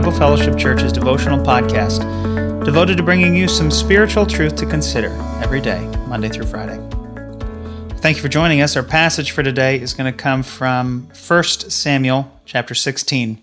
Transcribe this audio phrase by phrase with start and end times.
[0.00, 5.10] Bible Fellowship Church's devotional podcast, devoted to bringing you some spiritual truth to consider
[5.42, 6.78] every day, Monday through Friday.
[7.96, 8.76] Thank you for joining us.
[8.76, 13.42] Our passage for today is going to come from 1 Samuel chapter 16,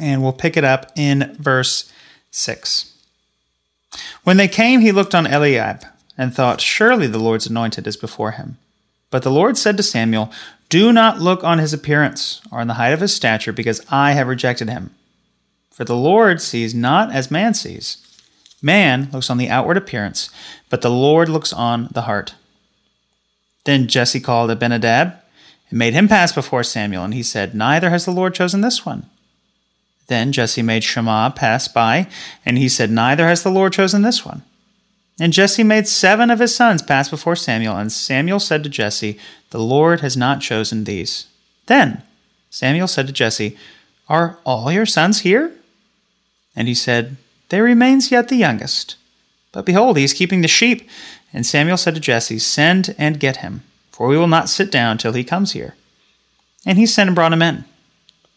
[0.00, 1.92] and we'll pick it up in verse
[2.30, 2.90] 6.
[4.24, 5.84] When they came, he looked on Eliab
[6.16, 8.56] and thought, Surely the Lord's anointed is before him.
[9.10, 10.32] But the Lord said to Samuel,
[10.70, 14.12] Do not look on his appearance or on the height of his stature, because I
[14.12, 14.94] have rejected him.
[15.80, 18.06] For the Lord sees not as man sees.
[18.60, 20.28] Man looks on the outward appearance,
[20.68, 22.34] but the Lord looks on the heart.
[23.64, 25.14] Then Jesse called Abinadab
[25.70, 28.84] and made him pass before Samuel, and he said, Neither has the Lord chosen this
[28.84, 29.08] one.
[30.08, 32.08] Then Jesse made Shammah pass by,
[32.44, 34.42] and he said, Neither has the Lord chosen this one.
[35.18, 39.18] And Jesse made seven of his sons pass before Samuel, and Samuel said to Jesse,
[39.48, 41.28] The Lord has not chosen these.
[41.68, 42.02] Then
[42.50, 43.56] Samuel said to Jesse,
[44.10, 45.54] Are all your sons here?
[46.54, 47.16] And he said,
[47.48, 48.96] There remains yet the youngest.
[49.52, 50.88] But behold, he is keeping the sheep.
[51.32, 54.98] And Samuel said to Jesse, Send and get him, for we will not sit down
[54.98, 55.74] till he comes here.
[56.66, 57.64] And he sent and brought him in.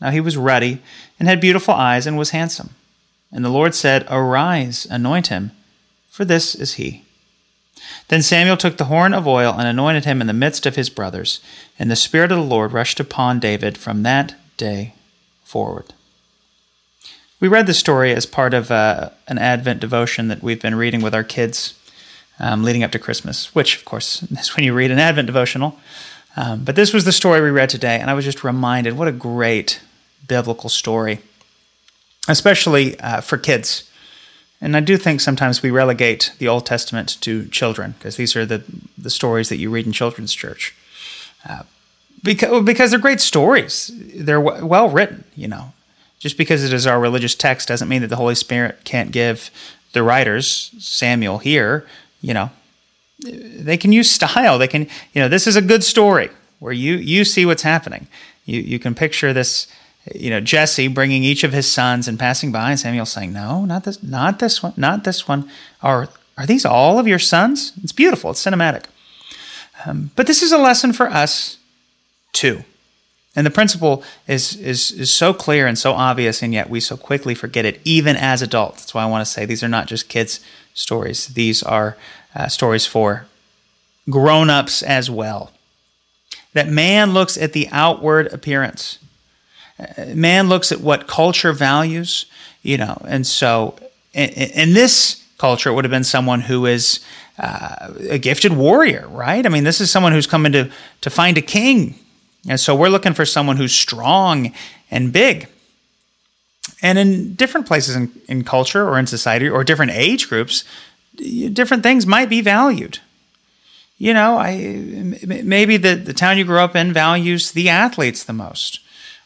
[0.00, 0.82] Now he was ruddy,
[1.18, 2.70] and had beautiful eyes, and was handsome.
[3.30, 5.52] And the Lord said, Arise, anoint him
[6.12, 7.04] for this is he.
[8.08, 10.90] Then Samuel took the horn of oil and anointed him in the midst of his
[10.90, 11.40] brothers,
[11.78, 14.92] and the Spirit of the Lord rushed upon David from that day
[15.42, 15.94] forward.
[17.42, 21.02] We read the story as part of uh, an Advent devotion that we've been reading
[21.02, 21.74] with our kids
[22.38, 25.76] um, leading up to Christmas, which, of course, is when you read an Advent devotional.
[26.36, 29.08] Um, but this was the story we read today, and I was just reminded what
[29.08, 29.82] a great
[30.28, 31.18] biblical story,
[32.28, 33.90] especially uh, for kids.
[34.60, 38.46] And I do think sometimes we relegate the Old Testament to children because these are
[38.46, 38.62] the,
[38.96, 40.76] the stories that you read in children's church.
[41.44, 41.64] Uh,
[42.22, 43.90] because, because they're great stories.
[44.14, 45.72] They're w- well written, you know.
[46.22, 49.50] Just because it is our religious text doesn't mean that the Holy Spirit can't give
[49.92, 51.84] the writers, Samuel here,
[52.20, 52.50] you know,
[53.18, 54.56] they can use style.
[54.56, 58.06] They can, you know, this is a good story where you you see what's happening.
[58.44, 59.66] You you can picture this
[60.14, 63.64] you know Jesse bringing each of his sons and passing by, and Samuel saying, "No,
[63.64, 65.50] not this, not this one, not this one."
[65.82, 66.08] Are
[66.38, 67.72] are these all of your sons?
[67.82, 68.30] It's beautiful.
[68.30, 68.84] It's cinematic.
[69.84, 71.58] Um, but this is a lesson for us
[72.32, 72.64] too,
[73.34, 76.96] and the principle is is is so clear and so obvious, and yet we so
[76.96, 78.82] quickly forget it, even as adults.
[78.82, 80.40] That's why I want to say these are not just kids'
[80.74, 81.96] stories; these are
[82.34, 83.26] uh, stories for
[84.10, 85.52] grown-ups as well.
[86.54, 88.98] That man looks at the outward appearance
[90.14, 92.26] man looks at what culture values,
[92.62, 93.76] you know, and so
[94.12, 97.00] in, in this culture, it would have been someone who is
[97.38, 99.44] uh, a gifted warrior, right?
[99.44, 100.70] I mean, this is someone who's coming to
[101.00, 101.94] to find a king,
[102.48, 104.52] and so we're looking for someone who's strong
[104.90, 105.48] and big.
[106.82, 110.64] And in different places in, in culture or in society or different age groups,
[111.52, 112.98] different things might be valued.
[113.98, 114.56] You know, I
[115.24, 118.80] maybe the, the town you grew up in values the athletes the most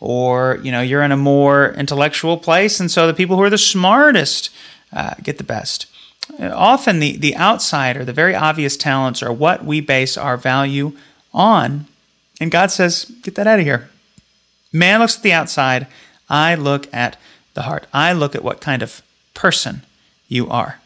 [0.00, 3.50] or you know you're in a more intellectual place and so the people who are
[3.50, 4.50] the smartest
[4.92, 5.86] uh, get the best
[6.40, 10.92] often the, the outside or the very obvious talents are what we base our value
[11.34, 11.86] on
[12.40, 13.90] and god says get that out of here.
[14.72, 15.86] Man looks at the outside.
[16.28, 17.16] I look at
[17.54, 17.86] the heart.
[17.92, 19.02] I look at what kind of
[19.34, 19.82] person
[20.28, 20.80] you are.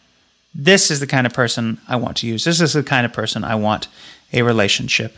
[0.54, 2.44] This is the kind of person i want to use.
[2.44, 3.88] This is the kind of person i want
[4.32, 5.16] a relationship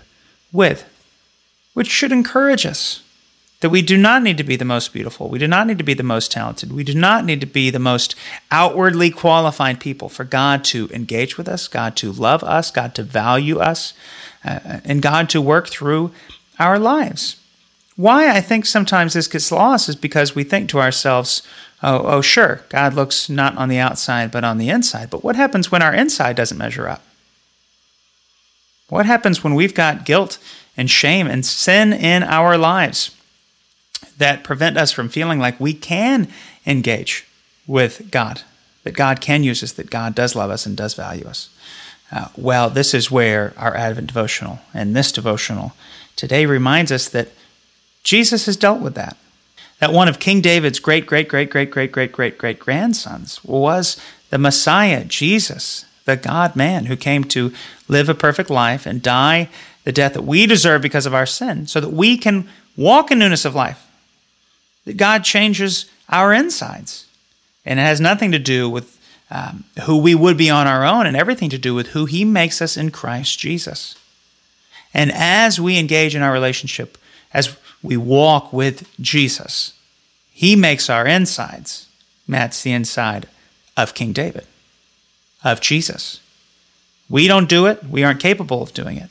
[0.53, 0.85] with
[1.77, 3.03] which should encourage us
[3.61, 5.29] that we do not need to be the most beautiful.
[5.29, 6.73] We do not need to be the most talented.
[6.73, 8.15] We do not need to be the most
[8.51, 13.03] outwardly qualified people for God to engage with us, God to love us, God to
[13.03, 13.93] value us,
[14.45, 16.13] uh, and God to work through
[16.59, 17.37] our lives.
[17.97, 21.43] Why I think sometimes this gets lost is because we think to ourselves,
[21.83, 25.09] oh, oh, sure, God looks not on the outside, but on the inside.
[25.11, 27.03] But what happens when our inside doesn't measure up?
[28.89, 30.39] What happens when we've got guilt
[30.77, 33.17] and shame and sin in our lives?
[34.19, 36.29] that prevent us from feeling like we can
[36.67, 37.27] engage
[37.67, 38.43] with God,
[38.85, 41.51] that God can use us, that God does love us and does value us.
[42.13, 45.73] Uh, well, this is where our Advent devotional and this devotional
[46.15, 47.29] today reminds us that
[48.05, 49.17] Jesus has dealt with that.
[49.81, 54.01] That one of King David's great, great, great, great, great, great, great, great grandsons was
[54.31, 57.53] the Messiah, Jesus, the God man who came to
[57.89, 59.49] live a perfect life and die
[59.85, 63.19] the death that we deserve because of our sin, so that we can walk in
[63.21, 63.87] newness of life
[64.85, 67.07] that God changes our insides.
[67.65, 68.96] And it has nothing to do with
[69.31, 72.25] um, who we would be on our own and everything to do with who He
[72.25, 73.97] makes us in Christ Jesus.
[74.95, 76.97] And as we engage in our relationship,
[77.33, 79.73] as we walk with Jesus,
[80.31, 81.89] He makes our insides
[82.27, 83.29] match the inside
[83.77, 84.47] of King David,
[85.45, 86.21] of Jesus.
[87.09, 89.11] We don't do it, we aren't capable of doing it.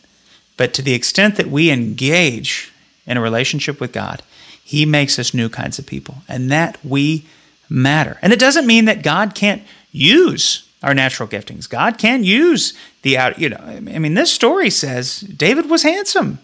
[0.57, 2.71] But to the extent that we engage
[3.05, 4.23] in a relationship with God,
[4.63, 7.25] He makes us new kinds of people, and that we
[7.69, 8.17] matter.
[8.21, 9.63] And it doesn't mean that God can't
[9.95, 11.69] use our natural giftings.
[11.69, 16.39] God can use the out, you know, I mean, this story says David was handsome.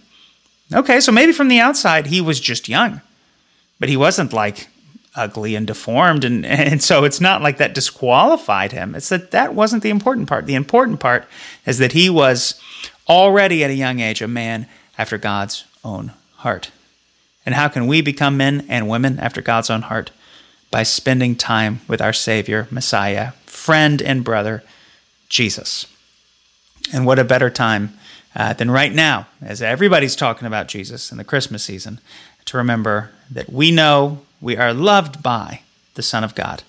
[0.73, 3.01] Okay, so maybe from the outside he was just young,
[3.79, 4.69] but he wasn't like
[5.15, 6.23] ugly and deformed.
[6.23, 8.95] And, and so it's not like that disqualified him.
[8.95, 10.45] It's that that wasn't the important part.
[10.45, 11.27] The important part
[11.65, 12.59] is that he was
[13.07, 14.67] already at a young age a man
[14.97, 16.71] after God's own heart.
[17.45, 20.11] And how can we become men and women after God's own heart?
[20.69, 24.63] By spending time with our Savior, Messiah, friend, and brother,
[25.29, 25.85] Jesus.
[26.91, 27.93] And what a better time
[28.35, 31.99] uh, than right now, as everybody's talking about Jesus in the Christmas season,
[32.45, 35.61] to remember that we know we are loved by
[35.93, 36.63] the Son of God.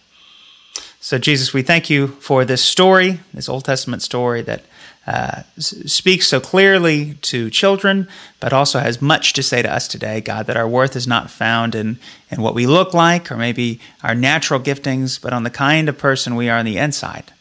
[1.00, 4.62] So, Jesus, we thank you for this story, this Old Testament story that
[5.06, 8.06] uh, speaks so clearly to children,
[8.38, 11.30] but also has much to say to us today, God, that our worth is not
[11.30, 11.98] found in,
[12.30, 15.98] in what we look like or maybe our natural giftings, but on the kind of
[15.98, 17.32] person we are on the inside.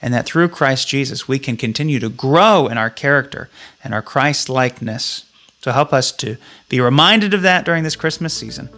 [0.00, 3.50] And that through Christ Jesus, we can continue to grow in our character
[3.82, 5.24] and our Christ likeness.
[5.60, 6.36] So help us to
[6.68, 8.68] be reminded of that during this Christmas season,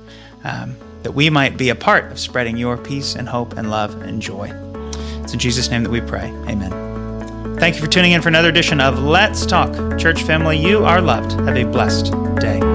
[0.45, 4.01] um, that we might be a part of spreading your peace and hope and love
[4.01, 4.51] and joy.
[5.23, 6.29] It's in Jesus' name that we pray.
[6.49, 6.90] Amen.
[7.61, 9.99] Thank you for tuning in for another edition of Let's Talk.
[9.99, 11.33] Church family, you are loved.
[11.33, 12.07] Have a blessed
[12.41, 12.70] day.